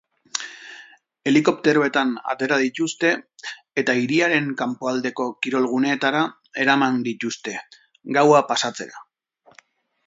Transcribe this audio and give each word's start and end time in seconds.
Helikopteroetan 1.31 2.13
atera 2.33 2.57
dituzte 2.63 3.11
eta 3.83 3.97
hiriaren 4.01 4.49
kanpoaldeko 4.63 5.29
kirol-guneetara 5.47 6.25
eraman 6.67 7.01
dituzte, 7.11 7.57
gaua 8.19 8.45
pasatzera. 8.55 9.07